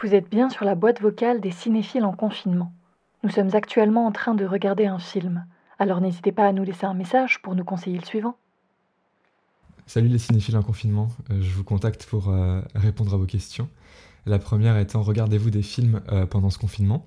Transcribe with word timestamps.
Vous 0.00 0.14
êtes 0.14 0.30
bien 0.30 0.48
sur 0.48 0.64
la 0.64 0.76
boîte 0.76 1.00
vocale 1.00 1.40
des 1.40 1.50
cinéphiles 1.50 2.04
en 2.04 2.12
confinement. 2.12 2.72
Nous 3.24 3.30
sommes 3.30 3.50
actuellement 3.54 4.06
en 4.06 4.12
train 4.12 4.36
de 4.36 4.44
regarder 4.44 4.86
un 4.86 5.00
film, 5.00 5.44
alors 5.80 6.00
n'hésitez 6.00 6.30
pas 6.30 6.46
à 6.46 6.52
nous 6.52 6.62
laisser 6.62 6.86
un 6.86 6.94
message 6.94 7.42
pour 7.42 7.56
nous 7.56 7.64
conseiller 7.64 7.98
le 7.98 8.04
suivant. 8.04 8.36
Salut 9.86 10.06
les 10.06 10.18
cinéphiles 10.18 10.56
en 10.56 10.62
confinement, 10.62 11.08
euh, 11.30 11.42
je 11.42 11.50
vous 11.50 11.64
contacte 11.64 12.06
pour 12.06 12.28
euh, 12.28 12.60
répondre 12.76 13.12
à 13.12 13.16
vos 13.16 13.26
questions. 13.26 13.68
La 14.24 14.38
première 14.38 14.78
étant 14.78 15.02
regardez-vous 15.02 15.50
des 15.50 15.62
films 15.62 16.00
euh, 16.12 16.26
pendant 16.26 16.50
ce 16.50 16.58
confinement? 16.58 17.04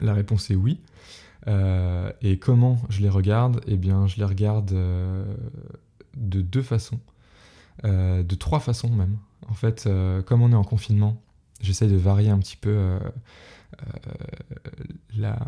La 0.00 0.12
réponse 0.12 0.50
est 0.50 0.56
oui. 0.56 0.80
et 1.46 2.38
comment 2.40 2.78
je 2.88 3.00
les 3.00 3.10
regarde? 3.10 3.60
Eh 3.68 3.76
bien, 3.76 4.08
je 4.08 4.16
les 4.16 4.24
regarde 4.24 4.72
de 4.72 6.40
deux 6.40 6.62
façons, 6.62 6.98
de 7.84 8.34
trois 8.34 8.58
façons 8.58 8.90
même. 8.90 9.18
En 9.48 9.54
fait, 9.54 9.88
comme 10.24 10.42
on 10.42 10.50
est 10.50 10.56
en 10.56 10.64
confinement, 10.64 11.20
j'essaye 11.62 11.90
de 11.90 11.96
varier 11.96 12.30
un 12.30 12.38
petit 12.38 12.56
peu 12.56 12.98
la 15.16 15.38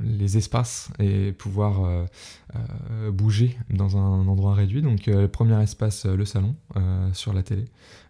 les 0.00 0.36
espaces 0.36 0.90
et 0.98 1.32
pouvoir 1.32 1.84
euh, 1.84 2.04
euh, 2.54 3.10
bouger 3.10 3.58
dans 3.70 3.96
un 3.96 4.26
endroit 4.28 4.54
réduit. 4.54 4.82
Donc 4.82 5.08
euh, 5.08 5.22
le 5.22 5.28
premier 5.28 5.60
espace, 5.62 6.06
le 6.06 6.24
salon, 6.24 6.54
sur 7.12 7.32
la 7.32 7.42
télé. 7.42 7.64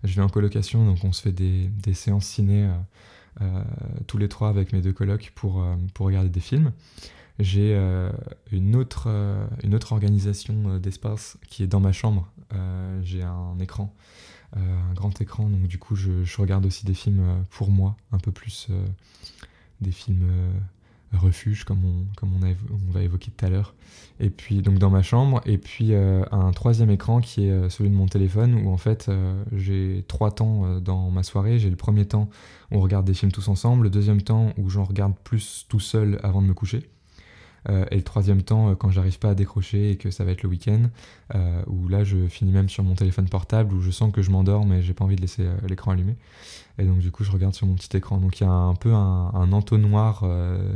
Je 0.05 0.15
vais 0.15 0.23
en 0.23 0.29
colocation, 0.29 0.85
donc 0.85 0.99
on 1.05 1.13
se 1.13 1.23
fait 1.23 1.33
des, 1.33 1.71
séances 1.95 2.27
ciné 2.27 2.69
tous 4.07 4.19
les 4.19 4.29
trois 4.29 4.49
avec 4.49 4.73
mes 4.73 4.81
deux 4.81 4.93
colocs 4.93 5.33
pour, 5.35 5.65
regarder 5.99 6.29
des 6.29 6.41
films. 6.41 6.73
J'ai 7.39 7.75
une 8.53 8.77
autre 8.77 9.09
organisation 9.93 10.79
d'espace 10.79 11.39
qui 11.49 11.63
est 11.63 11.67
dans 11.67 11.81
ma 11.81 11.93
chambre. 11.93 12.31
J'ai 13.03 13.23
un 13.23 13.59
écran, 13.61 13.95
un 14.57 14.95
grand 14.95 15.21
écran, 15.21 15.49
donc 15.49 15.67
du 15.67 15.79
coup 15.79 15.95
je, 15.95 16.41
regarde 16.41 16.65
aussi 16.67 16.87
des 16.87 16.95
films 16.95 17.45
pour 17.51 17.71
moi, 17.71 17.97
un 18.13 18.19
peu 18.19 18.33
plus 18.33 18.69
des 19.81 19.93
films 19.93 20.27
refuge, 21.17 21.65
comme 21.65 21.85
on, 21.85 22.05
comme 22.17 22.31
va 22.91 23.03
évoquer 23.03 23.31
tout 23.31 23.45
à 23.45 23.49
l'heure. 23.49 23.75
Et 24.21 24.31
puis, 24.31 24.63
donc 24.63 24.79
dans 24.79 24.91
ma 24.91 25.03
chambre, 25.03 25.41
et 25.47 25.59
puis 25.59 25.93
euh, 25.93 26.25
un 26.31 26.51
troisième 26.53 26.91
écran 26.91 27.21
qui 27.21 27.47
est 27.47 27.51
euh, 27.51 27.71
celui 27.71 27.89
de 27.89 27.95
mon 27.95 28.07
téléphone, 28.07 28.55
où 28.55 28.71
en 28.71 28.77
fait 28.77 29.09
euh, 29.09 29.43
j'ai 29.53 30.05
trois 30.09 30.31
temps 30.31 30.81
dans 30.81 31.11
ma 31.11 31.23
soirée. 31.23 31.59
J'ai 31.59 31.71
le 31.71 31.77
premier 31.77 32.05
temps 32.05 32.29
où 32.71 32.77
on 32.77 32.81
regarde 32.81 33.07
des 33.07 33.15
films 33.15 33.33
tous 33.33 33.49
ensemble, 33.49 33.85
le 33.85 33.91
deuxième 33.91 34.23
temps 34.23 34.53
où 34.59 34.69
j'en 34.69 34.85
regarde 34.85 35.15
plus 35.25 35.67
tout 35.69 35.81
seul 35.81 36.19
avant 36.23 36.43
de 36.43 36.47
me 36.47 36.55
coucher. 36.55 36.91
Euh, 37.69 37.85
et 37.91 37.97
le 37.97 38.03
troisième 38.03 38.43
temps, 38.43 38.71
euh, 38.71 38.75
quand 38.75 38.91
j'arrive 38.91 39.19
pas 39.19 39.31
à 39.31 39.35
décrocher 39.35 39.91
et 39.91 39.97
que 39.97 40.11
ça 40.11 40.25
va 40.25 40.33
être 40.33 40.43
le 40.43 40.49
week-end, 40.49 40.83
euh, 41.35 41.63
où 41.67 41.89
là 41.89 42.05
je 42.05 42.27
finis 42.29 42.53
même 42.53 42.69
sur 42.69 42.85
mon 42.85 42.95
téléphone 42.95 43.29
portable, 43.29 43.75
où 43.75 43.81
je 43.81 43.91
sens 43.91 44.13
que 44.13 44.23
je 44.23 44.31
m'endors 44.31 44.67
mais 44.67 44.83
j'ai 44.83 44.95
pas 44.95 45.05
envie 45.05 45.17
de 45.17 45.21
laisser 45.21 45.47
l'écran 45.69 45.93
allumé. 45.93 46.17
Et 46.79 46.85
donc 46.85 46.99
du 46.99 47.11
coup 47.11 47.25
je 47.25 47.31
regarde 47.31 47.55
sur 47.55 47.67
mon 47.67 47.75
petit 47.75 47.97
écran. 47.97 48.19
Donc 48.19 48.41
il 48.41 48.45
y 48.45 48.47
a 48.47 48.51
un 48.51 48.75
peu 48.75 48.93
un, 48.93 49.53
entonnoir 49.53 50.25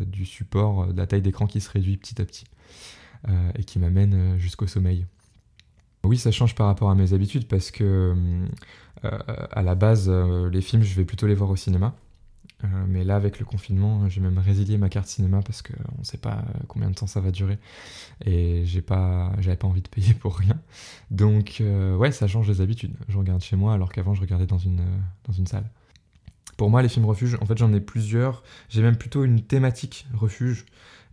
du 0.07 0.25
support, 0.25 0.89
de 0.89 0.97
la 0.97 1.07
taille 1.07 1.23
d'écran 1.23 1.47
qui 1.47 1.61
se 1.61 1.71
réduit 1.71 1.97
petit 1.97 2.21
à 2.21 2.25
petit 2.25 2.45
et 3.57 3.65
qui 3.65 3.79
m'amène 3.79 4.37
jusqu'au 4.39 4.67
sommeil. 4.67 5.07
Oui, 6.05 6.19
ça 6.19 6.33
change 6.33 6.57
par 6.57 6.67
rapport 6.67 6.91
à 6.91 6.97
mes 6.97 7.13
habitudes 7.13 7.47
parce 7.47 7.71
que 7.71 8.15
à 9.03 9.63
la 9.63 9.75
base, 9.75 10.11
les 10.11 10.61
films, 10.61 10.83
je 10.83 10.95
vais 10.95 11.05
plutôt 11.05 11.27
les 11.27 11.35
voir 11.35 11.51
au 11.51 11.57
cinéma. 11.57 11.95
Euh, 12.65 12.85
mais 12.89 13.05
là, 13.05 13.17
avec 13.17 13.39
le 13.39 13.45
confinement, 13.45 14.09
j'ai 14.09 14.21
même 14.21 14.39
résilié 14.39 14.79
ma 14.79 14.89
carte 14.89 15.09
cinéma 15.09 15.41
parce 15.43 15.63
qu'on 15.63 15.99
ne 15.99 16.05
sait 16.05 16.19
pas 16.19 16.45
combien 16.69 16.91
de 16.91 16.95
temps 16.95 17.07
ça 17.07 17.21
va 17.21 17.31
durer. 17.31 17.59
Et 18.25 18.65
j'ai 18.65 18.83
pas, 18.83 19.33
j'avais 19.41 19.57
pas 19.57 19.67
envie 19.67 19.83
de 19.83 19.89
payer 19.89 20.15
pour 20.21 20.37
rien. 20.37 20.59
Donc, 21.11 21.59
euh, 21.61 21.97
ouais, 21.97 22.13
ça 22.13 22.27
change 22.27 22.49
les 22.49 22.61
habitudes. 22.61 22.95
Je 23.09 23.19
regarde 23.19 23.43
chez 23.43 23.57
moi 23.57 23.75
alors 23.75 23.93
qu'avant, 23.93 24.15
je 24.15 24.21
regardais 24.21 24.47
dans 24.47 24.59
une, 24.59 24.83
dans 25.27 25.33
une 25.33 25.47
salle. 25.47 25.69
Pour 26.57 26.71
moi, 26.71 26.83
les 26.83 26.89
films 26.89 27.07
refuge, 27.07 27.37
en 27.41 27.47
fait, 27.47 27.59
j'en 27.59 27.73
ai 27.73 27.81
plusieurs. 27.81 28.43
J'ai 28.69 28.83
même 28.83 28.97
plutôt 28.97 29.25
une 29.25 29.41
thématique 29.41 30.07
refuge 30.15 30.67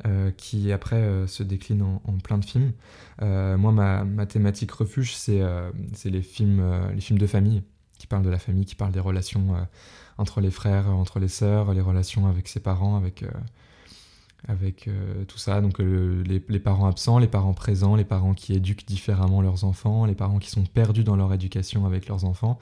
euh, 0.06 0.32
qui, 0.32 0.72
après, 0.72 1.26
se 1.28 1.44
décline 1.44 1.82
en, 1.82 2.18
plein 2.24 2.38
de 2.38 2.46
films. 2.46 2.74
moi, 3.22 3.72
ma, 3.72 4.04
ma, 4.04 4.26
thématique 4.28 4.72
refuge, 4.72 5.16
c'est 5.16 5.42
les, 6.06 6.22
films, 6.22 6.92
les 6.94 7.02
films 7.02 7.18
de 7.18 7.28
famille 7.28 7.64
qui 8.00 8.08
parlent 8.08 8.24
de 8.24 8.30
la 8.30 8.40
famille, 8.40 8.66
qui 8.66 8.76
parlent 8.76 8.92
des 8.92 9.00
relations 9.00 9.56
entre 10.20 10.42
les 10.42 10.52
frères, 10.52 10.90
entre 10.90 11.18
les 11.20 11.30
sœurs, 11.30 11.74
les 11.74 11.82
relations 11.82 12.28
avec 12.28 12.50
ses 12.50 12.60
parents, 12.60 12.98
avec, 12.98 13.24
euh, 13.24 13.30
avec 14.50 14.90
euh, 14.90 15.24
tout 15.24 15.38
ça. 15.38 15.62
Donc 15.62 15.80
euh, 15.80 16.22
les, 16.26 16.44
les, 16.50 16.60
parents 16.60 16.88
absents, 16.88 17.20
les 17.20 17.30
parents 17.30 17.54
présents, 17.54 17.96
les 17.96 18.04
parents 18.04 18.34
qui 18.34 18.54
éduquent 18.54 18.86
différemment 18.86 19.42
leurs 19.42 19.64
enfants, 19.64 20.06
les 20.06 20.16
parents 20.16 20.40
qui 20.40 20.50
sont 20.50 20.66
perdus 20.66 21.06
dans 21.06 21.16
leur 21.16 21.34
éducation 21.34 21.86
avec 21.86 22.10
leurs 22.10 22.26
enfants. 22.26 22.60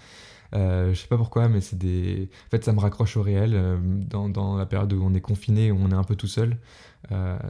je 0.53 0.93
sais 0.93 1.07
pas 1.07 1.17
pourquoi, 1.17 1.49
mais 1.49 1.59
c'est 1.59 1.79
des. 1.79 2.29
En 2.45 2.49
fait, 2.51 2.63
ça 2.63 2.73
me 2.73 2.79
raccroche 2.79 3.17
au 3.17 3.23
réel. 3.23 3.59
Dans, 4.07 4.29
dans, 4.29 4.55
la 4.55 4.67
période 4.67 4.93
où 4.93 5.03
on 5.03 5.15
est 5.15 5.21
confiné, 5.21 5.71
où 5.71 5.79
on 5.81 5.89
est 5.89 5.95
un 5.95 6.03
peu 6.03 6.15
tout 6.15 6.27
seul, 6.27 6.57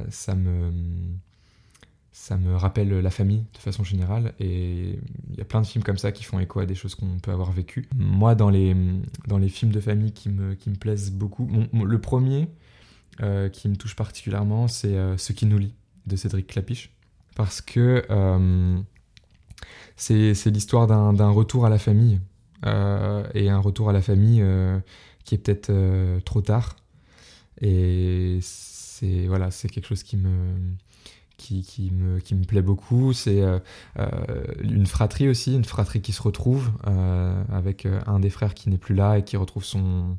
ça 0.10 0.36
me 0.36 0.72
ça 2.20 2.36
me 2.36 2.56
rappelle 2.56 2.90
la 2.90 3.12
famille 3.12 3.46
de 3.54 3.60
façon 3.60 3.84
générale 3.84 4.34
et 4.40 5.00
il 5.30 5.38
y 5.38 5.40
a 5.40 5.46
plein 5.46 5.62
de 5.62 5.68
films 5.68 5.84
comme 5.84 6.00
ça 6.00 6.12
qui 6.12 6.24
font 6.24 6.40
écho 6.40 6.60
à 6.60 6.66
des 6.66 6.74
choses 6.74 6.96
qu'on 6.96 7.20
peut 7.20 7.32
avoir 7.32 7.52
vécues. 7.52 7.88
Moi, 7.96 8.34
dans 8.34 8.50
les, 8.50 8.76
dans 9.28 9.38
les 9.38 9.50
films 9.50 9.72
de 9.72 9.80
famille 9.80 10.12
qui 10.12 10.30
me, 10.30 10.56
qui 10.56 10.72
me 10.72 10.76
plaisent 10.76 11.12
beaucoup, 11.12 11.48
le 11.72 12.02
premier 12.02 12.50
euh, 13.22 13.50
qui 13.50 13.70
me 13.70 13.76
touche 13.76 13.96
particulièrement, 13.96 14.68
c'est 14.68 14.98
euh, 14.98 15.16
Ce 15.16 15.32
qui 15.32 15.46
nous 15.46 15.60
lie 15.60 15.76
de 16.08 16.16
Cédric 16.16 16.48
Clapiche 16.48 16.92
parce 17.36 17.62
que 17.62 18.04
euh, 18.10 18.78
c'est 19.96 20.46
l'histoire 20.48 20.88
d'un 20.88 21.30
retour 21.30 21.66
à 21.68 21.70
la 21.70 21.78
famille 21.78 22.20
et 22.66 23.50
un 23.50 23.60
retour 23.60 23.90
à 23.90 23.94
la 23.94 24.02
famille 24.02 24.44
qui 25.24 25.36
est 25.36 25.38
peut-être 25.38 25.72
trop 26.26 26.42
tard 26.42 26.76
et 27.62 28.40
c'est 28.42 29.28
voilà, 29.28 29.52
c'est 29.52 29.70
quelque 29.70 29.88
chose 29.88 30.04
qui 30.04 30.18
me 30.18 30.30
qui, 31.38 31.92
me, 31.94 32.46
plaît 32.46 32.62
beaucoup. 32.62 33.14
C'est 33.14 33.42
euh, 33.42 33.60
euh, 34.00 34.08
une 34.62 34.86
fratrie 34.86 35.30
aussi, 35.30 35.56
une 35.56 35.66
fratrie 35.66 36.02
qui 36.02 36.12
se 36.12 36.22
retrouve 36.22 36.72
euh, 36.88 37.44
avec 37.52 37.88
un 38.06 38.20
des 38.20 38.30
frères 38.30 38.54
qui 38.54 38.70
n'est 38.70 38.78
plus 38.78 38.96
là 38.96 39.18
et 39.18 39.24
qui 39.24 39.38
retrouve 39.38 39.64
son. 39.64 40.18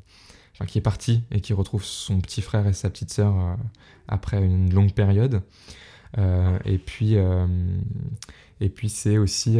Qui 0.67 0.77
est 0.77 0.81
parti 0.81 1.23
et 1.31 1.39
qui 1.39 1.53
retrouve 1.53 1.85
son 1.85 2.19
petit 2.19 2.41
frère 2.41 2.67
et 2.67 2.73
sa 2.73 2.89
petite 2.89 3.13
sœur 3.13 3.55
après 4.09 4.43
une 4.43 4.73
longue 4.73 4.91
période. 4.91 5.41
et 6.17 6.77
puis, 6.77 7.15
et 7.15 8.69
puis 8.69 8.89
c'est 8.89 9.17
aussi 9.17 9.57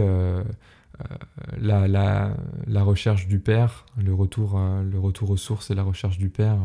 la, 1.57 2.33
recherche 2.67 3.29
du 3.29 3.39
père, 3.39 3.85
le 3.97 4.13
retour, 4.13 4.59
le 4.59 4.99
retour 4.99 5.29
aux 5.29 5.37
sources 5.37 5.71
et 5.71 5.73
la 5.73 5.83
recherche 5.83 6.17
du 6.17 6.27
père. 6.27 6.57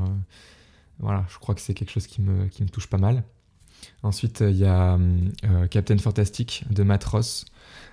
voilà, 0.98 1.24
je 1.28 1.38
crois 1.38 1.54
que 1.54 1.60
c'est 1.60 1.74
quelque 1.74 1.92
chose 1.92 2.08
qui 2.08 2.20
me 2.20 2.68
touche 2.72 2.88
pas 2.88 2.98
mal. 2.98 3.22
Ensuite, 4.02 4.40
il 4.40 4.56
y 4.56 4.64
a 4.64 4.94
euh, 4.96 5.66
Captain 5.68 5.98
Fantastic 5.98 6.64
de 6.70 6.82
Matt 6.82 7.04
Ross. 7.04 7.44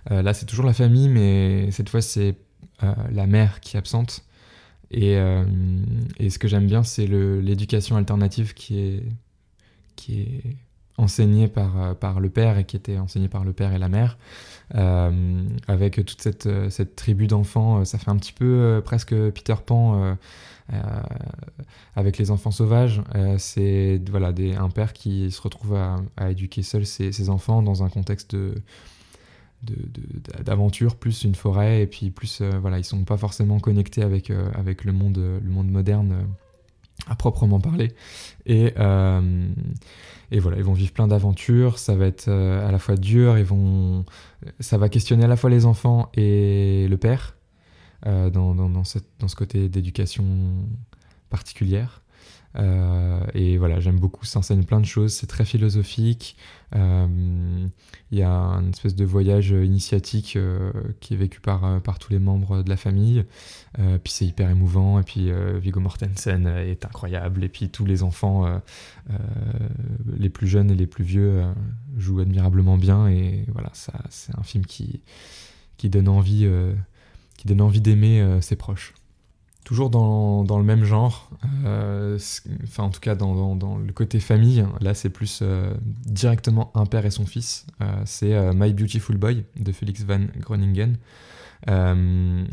Euh, 0.10 0.22
là, 0.22 0.34
c'est 0.34 0.46
toujours 0.46 0.66
la 0.66 0.74
famille, 0.74 1.10
mais 1.10 1.72
cette 1.72 1.90
fois, 1.90 2.02
c'est 2.02 2.36
euh, 2.84 2.94
la 3.12 3.28
mère 3.28 3.60
qui 3.60 3.76
est 3.76 3.80
absente. 3.80 4.26
Et, 4.94 5.14
et 6.18 6.30
ce 6.30 6.38
que 6.38 6.50
j'aime 6.50 6.68
bien, 6.68 6.84
c'est 6.84 7.08
l'éducation 7.08 7.96
alternative 7.96 8.54
qui 8.54 8.78
est, 8.78 9.04
qui 9.96 10.20
est 10.20 10.58
enseignée 10.98 11.48
par, 11.48 11.96
par 11.96 12.20
le 12.20 12.30
père 12.30 12.58
et 12.58 12.66
qui 12.66 12.76
était 12.76 12.98
enseignée 12.98 13.30
par 13.30 13.44
le 13.44 13.54
père 13.54 13.74
et 13.74 13.80
la 13.80 13.90
mère. 13.90 14.18
avec 15.68 15.96
toute 16.06 16.22
cette, 16.22 16.48
cette 16.70 16.96
tribu 16.96 17.28
d'enfants, 17.28 17.84
ça 17.86 17.98
fait 17.98 18.10
un 18.10 18.18
petit 18.18 18.34
peu 18.34 18.82
presque 18.84 19.14
Peter 19.32 19.56
Pan 19.66 20.16
euh, 20.74 20.80
avec 21.96 22.18
les 22.18 22.32
enfants 22.32 22.52
sauvages, 22.52 23.02
euh, 23.16 23.36
c'est 23.38 24.02
voilà, 24.10 24.32
un 24.58 24.70
père 24.70 24.94
qui 24.94 25.30
se 25.30 25.42
retrouve 25.42 25.76
à, 25.76 26.32
éduquer 26.32 26.64
seul 26.64 26.86
ses, 26.86 27.30
enfants 27.30 27.62
dans 27.62 27.84
un 27.84 27.90
contexte 27.90 28.36
de, 28.36 28.54
d'aventure 30.44 30.96
plus 30.96 31.24
une 31.24 31.36
forêt. 31.36 31.82
Et 31.82 31.88
puis 31.88 32.10
plus 32.10 32.40
euh, 32.42 32.52
voilà 32.62 32.80
ils 32.80 32.86
sont 32.86 33.04
pas 33.04 33.18
forcément 33.18 33.60
connectés 33.60 34.02
avec 34.02 34.32
avec 34.54 34.86
le 34.86 34.94
monde 34.94 35.18
le 35.18 35.50
monde 35.50 35.70
moderne 35.70 36.26
à 37.08 37.16
proprement 37.16 37.60
parler 37.60 37.94
et 38.46 38.74
et 40.34 40.40
voilà 40.40 40.58
ils 40.58 40.64
vont 40.64 40.74
vivre 40.74 40.94
plein 40.94 41.08
d'aventures 41.08 41.78
ça 41.80 41.96
va 41.96 42.06
être 42.06 42.30
à 42.30 42.72
la 42.72 42.80
fois 42.80 42.96
dur 42.96 43.38
ils 43.38 43.44
vont 43.46 44.06
ça 44.60 44.78
va 44.78 44.88
questionner 44.88 45.26
à 45.26 45.28
la 45.28 45.36
fois 45.36 45.50
les 45.50 45.66
enfants 45.66 46.10
et 46.14 46.88
le 46.90 46.98
père 46.98 47.36
euh, 48.08 48.32
dans, 48.32 48.56
dans, 48.56 48.68
dans, 48.68 48.84
cette, 48.84 49.06
dans, 49.20 49.28
ce 49.28 49.36
côté 49.36 49.70
d'éducation 49.70 50.26
particulière. 51.30 52.02
Euh, 52.58 53.20
et 53.34 53.58
voilà, 53.58 53.80
j'aime 53.80 54.00
beaucoup, 54.00 54.26
ça 54.26 54.40
enseigne 54.40 54.64
plein 54.64 54.80
de 54.80 54.86
choses, 54.86 55.14
c'est 55.14 55.28
très 55.28 55.46
philosophique. 55.46 56.36
Euh, 56.76 57.68
il 58.12 58.18
y 58.18 58.24
a 58.24 58.32
une 58.32 58.70
espèce 58.70 58.96
de 58.96 59.06
voyage 59.06 59.52
initiatique 59.52 60.38
qui 61.00 61.14
est 61.14 61.18
vécu 61.18 61.40
par, 61.40 61.82
par 61.82 62.00
tous 62.00 62.12
les 62.12 62.20
membres 62.20 62.64
de 62.64 62.70
la 62.70 62.78
famille. 62.78 63.26
puis 63.76 64.14
c'est 64.14 64.26
hyper 64.26 64.50
émouvant. 64.50 65.00
Et 65.00 65.04
puis 65.04 65.32
Viggo 65.60 65.80
Mortensen 65.80 66.48
est 66.48 66.86
incroyable. 66.86 67.44
Et 67.44 67.50
puis 67.50 67.70
tous 67.70 67.86
les 67.86 68.04
enfants, 68.04 68.62
les 70.18 70.30
plus 70.30 70.48
jeunes 70.48 70.72
et 70.72 70.76
les 70.76 70.88
plus 70.88 71.04
vieux, 71.04 71.42
jouent 71.98 72.20
admirablement 72.20 72.78
bien. 72.78 73.08
Et 73.08 73.46
voilà, 73.54 73.70
ça, 73.74 73.94
c'est 74.10 74.38
un 74.38 74.44
film 74.44 74.66
qui, 74.66 75.02
qui 75.78 75.90
donne 75.90 76.10
envie 76.10 76.48
qui 77.42 77.48
donne 77.48 77.62
envie 77.62 77.82
d'aimer 77.82 78.22
euh, 78.22 78.40
ses 78.40 78.56
proches. 78.56 78.94
Toujours 79.64 79.90
dans, 79.90 80.44
dans, 80.44 80.58
le 80.58 80.64
même 80.64 80.84
genre, 80.84 81.30
enfin 82.64 82.84
en 82.84 82.90
tout 82.90 83.00
cas 83.00 83.16
dans, 83.16 83.56
dans, 83.56 83.78
le 83.78 83.94
côté 83.94 84.20
famille, 84.20 84.66
là 84.80 84.94
c'est 84.94 85.10
plus 85.10 85.44
directement 86.06 86.72
un 86.76 86.86
père 86.86 87.06
et 87.06 87.12
son 87.12 87.26
fils, 87.26 87.66
c'est 88.06 88.54
My 88.54 88.74
Beautiful 88.74 89.18
Boy 89.18 89.46
de 89.56 89.72
Felix 89.72 90.04
Van 90.04 90.22
Groningen. 90.38 90.98
là 91.68 92.44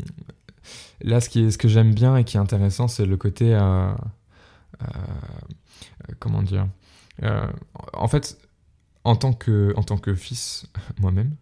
ce, 1.19 1.29
qui 1.29 1.43
est, 1.43 1.51
ce 1.51 1.57
que 1.57 1.67
j'aime 1.67 1.93
bien 1.93 2.15
et 2.15 2.23
qui 2.23 2.37
est 2.37 2.39
intéressant 2.39 2.87
c'est 2.87 3.05
le 3.05 3.17
côté, 3.17 3.57
comment 6.19 6.43
dire, 6.43 6.67
en 7.93 8.07
fait 8.07 8.37
en 9.03 9.15
tant 9.15 9.33
que, 9.33 9.73
en 9.75 9.83
tant 9.83 9.97
que 9.97 10.13
fils, 10.15 10.67
moi-même, 10.99 11.35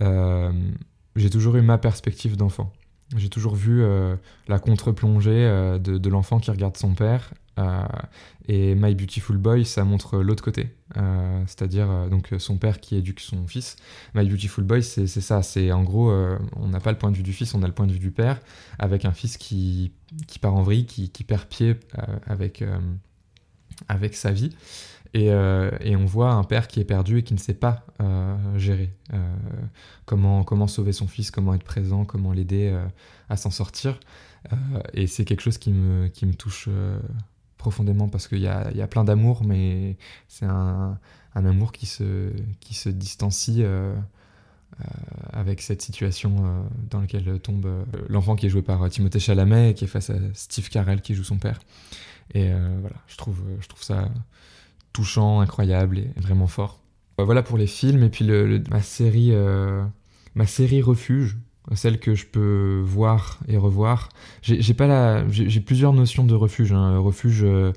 euh, 0.00 0.52
j'ai 1.16 1.30
toujours 1.30 1.56
eu 1.56 1.62
ma 1.62 1.78
perspective 1.78 2.36
d'enfant. 2.36 2.72
J'ai 3.14 3.28
toujours 3.28 3.54
vu 3.54 3.82
euh, 3.82 4.16
la 4.48 4.58
contre-plongée 4.58 5.30
euh, 5.30 5.78
de, 5.78 6.08
l'enfant 6.08 6.40
qui 6.40 6.50
regarde 6.50 6.76
son 6.76 6.94
père. 6.94 7.32
et 8.48 8.74
My 8.74 8.94
Beautiful 8.94 9.36
Boy, 9.36 9.64
ça 9.64 9.84
montre 9.84 10.18
l'autre 10.18 10.42
côté. 10.42 10.74
C'est-à-dire 11.46 12.08
donc 12.10 12.30
son 12.38 12.56
père 12.56 12.80
qui 12.80 12.96
éduque 12.96 13.20
son 13.20 13.46
fils. 13.46 13.76
My 14.14 14.28
Beautiful 14.28 14.64
Boy, 14.64 14.82
c'est 14.82 15.06
ça. 15.06 15.42
C'est 15.42 15.70
en 15.72 15.82
gros, 15.82 16.12
on 16.56 16.68
n'a 16.68 16.80
pas 16.80 16.90
le 16.90 16.98
point 16.98 17.10
de 17.10 17.16
vue 17.16 17.22
du 17.22 17.32
fils, 17.32 17.54
on 17.54 17.62
a 17.62 17.66
le 17.66 17.72
point 17.72 17.86
de 17.86 17.92
vue 17.92 18.00
du 18.00 18.10
père, 18.10 18.40
avec 18.78 19.04
un 19.04 19.12
fils 19.12 19.36
qui, 19.36 19.92
qui 20.26 20.38
part 20.38 20.54
en 20.54 20.62
vrille, 20.62 20.86
qui, 20.86 21.10
qui 21.10 21.22
perd 21.22 21.46
pied 21.46 21.76
avec, 22.26 22.64
avec 23.88 24.14
sa 24.14 24.32
vie. 24.32 24.50
Euh, 25.16 25.70
et, 25.80 25.94
on 25.96 26.04
voit 26.04 26.32
un 26.32 26.44
père 26.44 26.66
qui 26.66 26.80
est 26.80 26.84
perdu 26.84 27.18
et 27.18 27.22
qui 27.22 27.34
ne 27.34 27.38
sait 27.38 27.54
pas 27.54 27.84
euh, 28.00 28.36
gérer. 28.58 28.90
Euh, 29.12 29.34
comment, 30.06 30.42
comment 30.42 30.66
sauver 30.66 30.92
son 30.92 31.06
fils, 31.06 31.30
comment 31.30 31.54
être 31.54 31.64
présent, 31.64 32.04
comment 32.04 32.32
l'aider 32.32 32.76
à 33.28 33.36
s'en 33.36 33.50
sortir. 33.50 34.00
et 34.92 35.06
c'est 35.06 35.24
quelque 35.24 35.40
chose 35.40 35.58
qui 35.58 35.72
me, 35.72 36.08
qui 36.08 36.26
me 36.26 36.34
touche 36.34 36.68
profondément 37.58 38.08
parce 38.08 38.28
qu'il 38.28 38.40
y 38.40 38.48
a, 38.48 38.70
y 38.72 38.82
a, 38.82 38.86
plein 38.86 39.04
d'amour, 39.04 39.44
mais 39.44 39.96
c'est 40.28 40.46
un, 40.46 40.98
un, 41.34 41.46
amour 41.46 41.72
qui 41.72 41.86
se, 41.86 42.30
qui 42.60 42.74
se 42.74 42.88
distancie. 42.88 43.64
avec 45.32 45.62
cette 45.62 45.82
situation 45.82 46.66
dans 46.90 47.00
laquelle 47.00 47.38
tombe 47.38 47.68
l'enfant 48.08 48.34
qui 48.34 48.46
est 48.46 48.48
joué 48.48 48.62
par 48.62 48.90
Timothée 48.90 49.20
Chalamet 49.20 49.70
et 49.70 49.74
qui 49.74 49.84
est 49.84 49.88
face 49.88 50.10
à 50.10 50.16
Steve 50.32 50.68
Carell 50.68 51.00
qui 51.00 51.14
joue 51.14 51.22
son 51.22 51.38
père. 51.38 51.60
Et 52.34 52.50
voilà, 52.80 52.96
je 53.06 53.16
trouve, 53.16 53.40
je 53.60 53.68
trouve 53.68 53.84
ça 53.84 54.08
touchant, 54.94 55.40
incroyable 55.40 55.98
et 55.98 56.08
vraiment 56.16 56.46
fort. 56.46 56.80
Euh, 57.20 57.24
voilà 57.24 57.42
pour 57.42 57.58
les 57.58 57.66
films 57.66 58.02
et 58.02 58.08
puis 58.08 58.26
ma 58.70 58.80
série, 58.80 59.30
euh, 59.32 59.84
ma 60.34 60.46
série 60.46 60.80
refuge, 60.80 61.36
celle 61.74 61.98
que 61.98 62.14
je 62.14 62.24
peux 62.24 62.82
voir 62.84 63.40
et 63.48 63.58
revoir. 63.58 64.08
J'ai 64.40 64.74
pas 64.74 65.28
j'ai 65.28 65.60
plusieurs 65.60 65.92
notions 65.92 66.24
de 66.24 66.34
refuge. 66.34 66.72
Hein. 66.72 66.98
Refuge, 66.98 67.42
euh, 67.42 67.72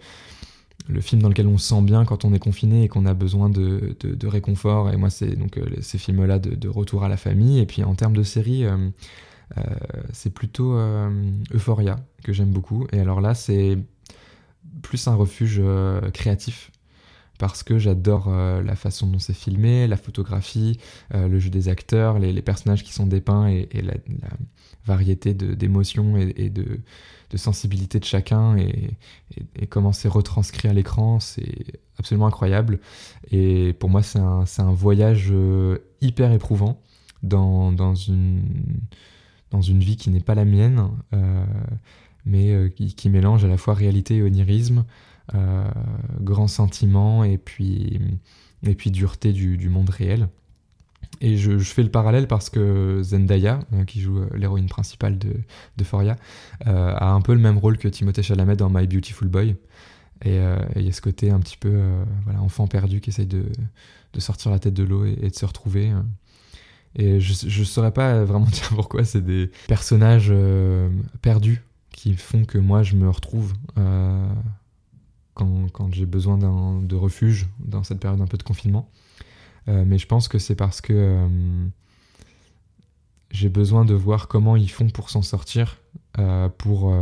le 0.87 1.01
film 1.01 1.21
dans 1.21 1.29
lequel 1.29 1.47
on 1.47 1.57
se 1.57 1.67
sent 1.67 1.81
bien 1.81 2.05
quand 2.05 2.23
on 2.23 2.33
est 2.33 2.39
confiné 2.39 2.83
et 2.83 2.87
qu'on 2.87 3.05
a 3.05 3.13
besoin 3.13 3.49
de, 3.49 3.95
de, 4.01 4.27
réconfort. 4.27 4.89
Et 4.91 4.97
moi, 4.97 5.09
c'est 5.09 5.35
donc 5.35 5.59
ces 5.81 5.97
films-là 5.97 6.39
de, 6.39 6.69
retour 6.69 7.03
à 7.03 7.09
la 7.09 7.17
famille. 7.17 7.59
Et 7.59 7.65
puis 7.65 7.83
en 7.83 7.95
termes 7.95 8.15
de 8.15 8.23
série, 8.23 8.63
c'est 10.13 10.29
plutôt 10.29 10.77
Euphoria 11.53 11.97
que 12.23 12.31
j'aime 12.31 12.51
beaucoup. 12.51 12.87
Et 12.93 13.01
alors 13.01 13.19
là, 13.19 13.33
c'est 13.33 13.77
plus 14.81 15.07
un 15.09 15.15
refuge 15.15 15.61
créatif 16.13 16.71
parce 17.38 17.63
que 17.63 17.78
j'adore 17.78 18.28
euh, 18.30 18.62
la 18.63 18.75
façon 18.75 19.07
dont 19.07 19.19
c'est 19.19 19.34
filmé, 19.34 19.88
la 19.88 19.98
photographie, 19.98 20.80
euh, 21.13 21.28
le 21.28 21.39
jeu 21.39 21.50
des 21.50 21.69
acteurs, 21.69 22.19
les, 22.19 22.42
personnages 22.42 22.84
qui 22.84 22.94
sont 22.94 23.06
dépeints 23.06 23.48
et, 23.48 23.69
la, 23.81 23.94
variété 24.86 25.34
d'émotions 25.34 26.16
et, 26.18 26.50
de, 26.50 26.80
sensibilité 27.36 28.00
de 28.00 28.06
chacun 28.06 28.56
et, 28.57 28.95
comment 29.69 29.92
c'est 29.92 30.07
retranscrit 30.07 30.69
à 30.69 30.74
l'écran, 30.74 31.19
c'est 31.19 31.80
absolument 32.00 32.28
incroyable. 32.28 32.80
Et 33.31 33.74
pour 33.74 33.89
moi, 33.89 34.01
c'est 34.01 34.19
un, 34.19 34.72
voyage 34.72 35.28
euh, 35.31 35.80
hyper 36.00 36.31
éprouvant 36.31 36.81
dans, 37.22 37.95
une, 37.95 38.42
vie 39.51 39.98
qui 39.98 40.10
n'est 40.10 40.22
pas 40.22 40.36
la 40.36 40.45
mienne, 40.45 40.89
mais 42.25 42.72
qui, 42.75 43.10
mélange 43.10 43.44
à 43.44 43.50
la 43.50 43.57
fois 43.57 43.74
réalité 43.74 44.16
et 44.18 44.22
onirisme. 44.24 44.86
Euh, 45.35 45.68
grands 46.21 46.47
sentiments 46.47 47.25
et 47.25 47.38
puis, 47.38 48.00
et 48.63 48.75
puis 48.75 48.91
dureté 48.91 49.33
du, 49.33 49.69
monde 49.69 49.89
réel. 49.89 50.29
Et 51.19 51.35
je, 51.35 51.57
fais 51.57 51.83
le 51.83 51.91
parallèle 51.91 52.27
parce 52.27 52.50
que 52.50 53.01
Zendaya, 53.03 53.59
euh, 53.74 53.83
qui 53.83 54.00
joue 54.00 54.19
euh, 54.19 54.29
l'héroïne 54.35 54.68
principale 54.68 55.18
de, 55.18 55.33
de 55.75 55.83
Foria, 55.83 56.15
a 56.65 57.12
un 57.12 57.21
peu 57.21 57.33
le 57.33 57.39
même 57.39 57.57
rôle 57.57 57.77
que 57.77 57.88
Timothée 57.88 58.24
Chalamet 58.24 58.56
dans 58.56 58.69
My 58.69 58.88
Beautiful 58.88 59.27
Boy. 59.27 59.56
Et 60.25 60.39
il 60.75 60.81
y 60.81 60.89
a 60.89 60.91
ce 60.91 61.01
côté 61.01 61.29
un 61.29 61.39
petit 61.39 61.57
peu 61.57 61.79
voilà, 62.24 62.41
enfant 62.41 62.65
perdu 62.65 63.01
qui 63.01 63.12
essaye 63.12 63.27
de, 63.27 63.45
de, 64.13 64.19
sortir 64.19 64.50
la 64.50 64.57
tête 64.57 64.74
de 64.74 64.83
l'eau 64.83 65.06
et, 65.06 65.29
de 65.29 65.35
se 65.35 65.45
retrouver. 65.45 65.91
Et 66.95 67.19
je 67.19 67.59
ne 67.59 67.65
saurais 67.65 67.91
pas 67.91 68.24
vraiment 68.24 68.45
dire 68.51 68.69
pourquoi 68.69 69.03
c'est 69.03 69.21
des 69.21 69.51
personnages 69.68 70.33
perdus 71.21 71.62
qui 71.91 72.15
font 72.15 72.45
que 72.45 72.57
moi 72.57 72.81
je 72.81 72.95
me 72.95 73.07
retrouve 73.09 73.53
quand, 75.38 75.94
j'ai 75.94 76.06
besoin 76.06 76.38
de 76.38 76.95
refuge 76.95 77.48
dans 77.60 77.84
cette 77.84 78.00
période 78.00 78.22
un 78.22 78.28
peu 78.28 78.38
de 78.38 78.44
confinement. 78.44 78.89
Euh, 79.68 79.84
mais 79.86 79.98
je 79.98 80.07
pense 80.07 80.28
que 80.28 80.39
c'est 80.39 80.56
parce 80.56 80.81
que 80.81 80.94
euh, 80.94 81.68
j'ai 83.31 83.50
besoin 83.50 83.86
de 83.86 83.94
voir 83.94 84.28
comment 84.28 84.56
ils 84.56 84.72
font 84.72 84.89
pour 84.89 85.10
s'en 85.10 85.22
sortir, 85.22 85.78
euh, 86.18 86.50
pour, 86.50 86.94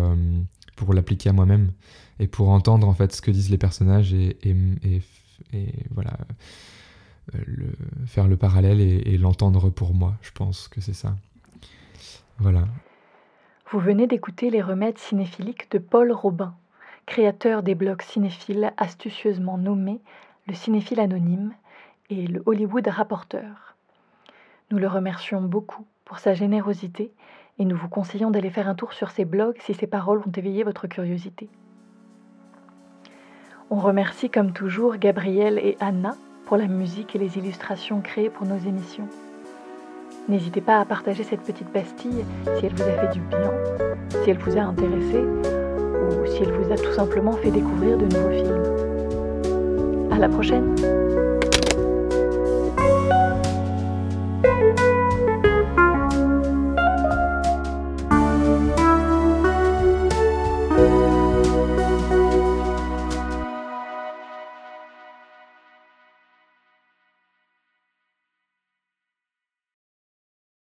pour 0.75 0.93
l'appliquer 0.93 1.29
à 1.29 1.33
moi-même 1.33 1.71
et 2.19 2.27
pour 2.27 2.49
entendre 2.49 2.87
en 2.87 2.93
fait 2.93 3.13
ce 3.13 3.21
que 3.21 3.31
disent 3.31 3.49
les 3.49 3.57
personnages 3.57 4.13
et, 4.13 4.37
et, 4.43 5.01
voilà 5.91 6.17
le, 7.33 7.71
faire 8.05 8.27
le 8.27 8.37
parallèle 8.37 8.81
et 8.81 9.17
l'entendre 9.17 9.69
pour 9.69 9.93
moi. 9.93 10.15
Je 10.21 10.31
pense 10.31 10.67
que 10.67 10.81
c'est 10.81 10.93
ça. 10.93 11.15
Voilà. 12.39 12.67
Vous 13.71 13.79
venez 13.79 14.07
d'écouter 14.07 14.49
les 14.49 14.61
remèdes 14.61 14.97
cinéphiliques 14.97 15.71
de 15.71 15.79
Paul 15.79 16.11
Robin 16.11 16.55
créateur 17.05 17.63
des 17.63 17.75
blogs 17.75 18.01
cinéphiles 18.01 18.73
astucieusement 18.77 19.57
nommés 19.57 20.01
le 20.47 20.53
cinéphile 20.53 20.99
anonyme 20.99 21.53
et 22.09 22.27
le 22.27 22.43
Hollywood 22.45 22.87
rapporteur. 22.87 23.75
Nous 24.71 24.77
le 24.77 24.87
remercions 24.87 25.41
beaucoup 25.41 25.85
pour 26.05 26.19
sa 26.19 26.33
générosité 26.33 27.11
et 27.57 27.65
nous 27.65 27.75
vous 27.75 27.89
conseillons 27.89 28.31
d'aller 28.31 28.49
faire 28.49 28.67
un 28.67 28.75
tour 28.75 28.93
sur 28.93 29.11
ses 29.11 29.25
blogs 29.25 29.57
si 29.61 29.73
ses 29.73 29.87
paroles 29.87 30.21
ont 30.25 30.31
éveillé 30.31 30.63
votre 30.63 30.87
curiosité. 30.87 31.49
On 33.69 33.77
remercie 33.77 34.29
comme 34.29 34.53
toujours 34.53 34.97
Gabriel 34.97 35.57
et 35.57 35.77
Anna 35.79 36.15
pour 36.45 36.57
la 36.57 36.67
musique 36.67 37.15
et 37.15 37.19
les 37.19 37.37
illustrations 37.37 38.01
créées 38.01 38.29
pour 38.29 38.45
nos 38.45 38.57
émissions. 38.57 39.07
N'hésitez 40.29 40.61
pas 40.61 40.79
à 40.79 40.85
partager 40.85 41.23
cette 41.23 41.41
petite 41.41 41.69
pastille 41.69 42.25
si 42.57 42.65
elle 42.65 42.75
vous 42.75 42.83
a 42.83 43.07
fait 43.07 43.13
du 43.13 43.21
bien, 43.21 43.51
si 44.23 44.29
elle 44.29 44.37
vous 44.37 44.57
a 44.57 44.61
intéressé 44.61 45.64
ou 46.03 46.25
si 46.25 46.43
elle 46.43 46.51
vous 46.53 46.71
a 46.71 46.75
tout 46.75 46.93
simplement 46.93 47.33
fait 47.33 47.51
découvrir 47.51 47.97
de 47.97 48.05
nouveaux 48.05 48.31
films. 48.31 48.63
À 50.11 50.19
la 50.19 50.29
prochaine! 50.29 50.75